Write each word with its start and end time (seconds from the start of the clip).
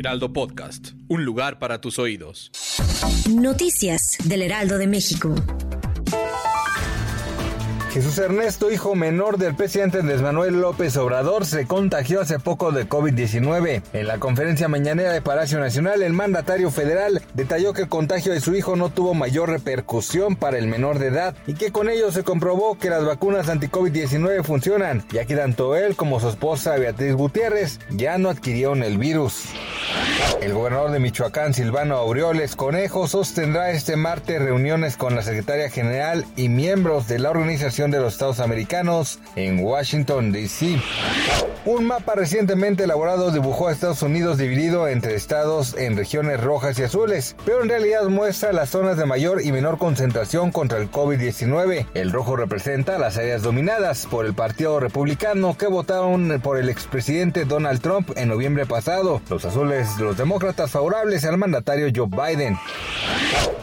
Heraldo 0.00 0.32
Podcast. 0.32 0.92
Un 1.08 1.26
lugar 1.26 1.58
para 1.58 1.82
tus 1.82 1.98
oídos. 1.98 2.50
Noticias 3.28 4.16
del 4.24 4.40
Heraldo 4.40 4.78
de 4.78 4.86
México. 4.86 5.34
Jesús 7.92 8.16
Ernesto, 8.16 8.70
hijo 8.70 8.94
menor 8.94 9.36
del 9.36 9.54
presidente 9.54 9.98
Andrés 9.98 10.22
Manuel 10.22 10.60
López 10.60 10.96
Obrador, 10.96 11.44
se 11.44 11.66
contagió 11.66 12.22
hace 12.22 12.38
poco 12.38 12.72
de 12.72 12.88
COVID-19. 12.88 13.82
En 13.92 14.06
la 14.06 14.18
conferencia 14.18 14.68
mañanera 14.68 15.12
de 15.12 15.20
Palacio 15.20 15.58
Nacional, 15.58 16.00
el 16.00 16.14
mandatario 16.14 16.70
federal 16.70 17.20
detalló 17.34 17.74
que 17.74 17.82
el 17.82 17.88
contagio 17.88 18.32
de 18.32 18.40
su 18.40 18.54
hijo 18.54 18.76
no 18.76 18.88
tuvo 18.88 19.12
mayor 19.12 19.50
repercusión 19.50 20.36
para 20.36 20.56
el 20.56 20.66
menor 20.66 20.98
de 20.98 21.08
edad 21.08 21.34
y 21.46 21.54
que 21.54 21.72
con 21.72 21.90
ello 21.90 22.10
se 22.10 22.22
comprobó 22.22 22.78
que 22.78 22.88
las 22.88 23.04
vacunas 23.04 23.50
anti-COVID-19 23.50 24.44
funcionan, 24.44 25.04
ya 25.12 25.26
que 25.26 25.36
tanto 25.36 25.76
él 25.76 25.94
como 25.94 26.20
su 26.20 26.30
esposa 26.30 26.76
Beatriz 26.76 27.14
Gutiérrez 27.14 27.80
ya 27.90 28.16
no 28.16 28.30
adquirieron 28.30 28.82
el 28.82 28.96
virus. 28.96 29.46
El 30.40 30.54
gobernador 30.54 30.90
de 30.90 31.00
Michoacán, 31.00 31.52
Silvano 31.52 31.96
Aureoles 31.96 32.56
Conejo, 32.56 33.06
sostendrá 33.06 33.70
este 33.70 33.96
martes 33.96 34.40
reuniones 34.40 34.96
con 34.96 35.14
la 35.14 35.22
secretaria 35.22 35.68
general 35.68 36.24
y 36.36 36.48
miembros 36.48 37.08
de 37.08 37.18
la 37.18 37.30
Organización 37.30 37.90
de 37.90 38.00
los 38.00 38.14
Estados 38.14 38.40
Americanos 38.40 39.18
en 39.36 39.62
Washington, 39.62 40.32
D.C. 40.32 40.78
Un 41.66 41.84
mapa 41.84 42.14
recientemente 42.14 42.84
elaborado 42.84 43.30
dibujó 43.30 43.68
a 43.68 43.72
Estados 43.72 44.02
Unidos 44.02 44.38
dividido 44.38 44.88
entre 44.88 45.14
estados 45.14 45.76
en 45.76 45.94
regiones 45.94 46.42
rojas 46.42 46.78
y 46.78 46.84
azules, 46.84 47.36
pero 47.44 47.62
en 47.62 47.68
realidad 47.68 48.04
muestra 48.08 48.54
las 48.54 48.70
zonas 48.70 48.96
de 48.96 49.04
mayor 49.04 49.42
y 49.42 49.52
menor 49.52 49.76
concentración 49.76 50.52
contra 50.52 50.78
el 50.78 50.90
COVID-19. 50.90 51.86
El 51.92 52.12
rojo 52.12 52.36
representa 52.36 52.98
las 52.98 53.18
áreas 53.18 53.42
dominadas 53.42 54.06
por 54.10 54.24
el 54.24 54.32
Partido 54.32 54.80
Republicano 54.80 55.56
que 55.58 55.66
votaron 55.66 56.40
por 56.42 56.56
el 56.56 56.70
expresidente 56.70 57.44
Donald 57.44 57.82
Trump 57.82 58.10
en 58.16 58.28
noviembre 58.28 58.64
pasado. 58.64 59.20
Los 59.28 59.44
azules 59.44 59.79
los 59.98 60.16
demócratas 60.16 60.70
favorables 60.70 61.24
al 61.24 61.38
mandatario 61.38 61.90
Joe 61.94 62.06
Biden. 62.06 62.58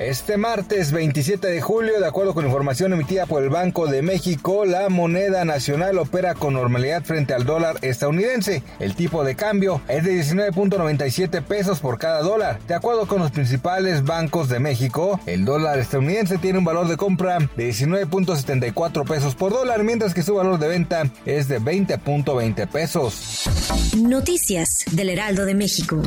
Este 0.00 0.38
martes 0.38 0.92
27 0.92 1.46
de 1.46 1.60
julio, 1.60 2.00
de 2.00 2.06
acuerdo 2.06 2.32
con 2.32 2.46
información 2.46 2.94
emitida 2.94 3.26
por 3.26 3.42
el 3.42 3.50
Banco 3.50 3.86
de 3.86 4.00
México, 4.00 4.64
la 4.64 4.88
moneda 4.88 5.44
nacional 5.44 5.98
opera 5.98 6.34
con 6.34 6.54
normalidad 6.54 7.04
frente 7.04 7.34
al 7.34 7.44
dólar 7.44 7.76
estadounidense. 7.82 8.62
El 8.78 8.94
tipo 8.94 9.24
de 9.24 9.34
cambio 9.34 9.82
es 9.88 10.02
de 10.02 10.18
19.97 10.18 11.42
pesos 11.44 11.80
por 11.80 11.98
cada 11.98 12.22
dólar. 12.22 12.60
De 12.66 12.72
acuerdo 12.72 13.06
con 13.06 13.18
los 13.18 13.30
principales 13.30 14.02
bancos 14.02 14.48
de 14.48 14.58
México, 14.58 15.20
el 15.26 15.44
dólar 15.44 15.78
estadounidense 15.78 16.38
tiene 16.38 16.60
un 16.60 16.64
valor 16.64 16.88
de 16.88 16.96
compra 16.96 17.36
de 17.54 17.68
19.74 17.68 19.06
pesos 19.06 19.34
por 19.34 19.52
dólar, 19.52 19.84
mientras 19.84 20.14
que 20.14 20.22
su 20.22 20.34
valor 20.34 20.58
de 20.58 20.68
venta 20.68 21.12
es 21.26 21.46
de 21.46 21.60
20.20 21.60 22.66
pesos. 22.68 23.44
Noticias 23.98 24.86
del 24.92 25.10
Heraldo 25.10 25.44
de 25.44 25.54
México. 25.54 26.00